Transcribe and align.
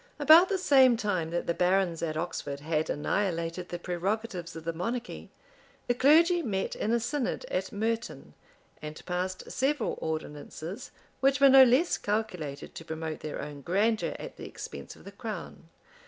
[*] 0.15 0.17
About 0.19 0.49
the 0.49 0.57
same 0.57 0.97
time 0.97 1.29
that 1.29 1.45
the 1.45 1.53
barons 1.53 2.01
at 2.01 2.17
Oxford 2.17 2.59
had 2.61 2.89
annihilated 2.89 3.69
the 3.69 3.77
prerogatives 3.77 4.55
of 4.55 4.63
the 4.63 4.73
monarchy, 4.73 5.29
the 5.85 5.93
clergy 5.93 6.41
met 6.41 6.75
in 6.75 6.91
a 6.91 6.99
synod 6.99 7.45
at 7.51 7.71
Merton, 7.71 8.33
and 8.81 9.05
passed 9.05 9.51
several 9.51 9.99
ordinances, 10.01 10.89
which 11.19 11.39
were 11.39 11.49
no 11.49 11.63
less 11.63 11.99
calculated 11.99 12.73
to 12.73 12.83
promote 12.83 13.19
their 13.19 13.39
own 13.43 13.61
grandeur 13.61 14.15
at 14.17 14.37
the 14.37 14.47
expense 14.47 14.95
of 14.95 15.03
the 15.03 15.11
crown. 15.11 15.69